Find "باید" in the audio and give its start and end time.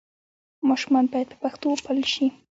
1.13-1.27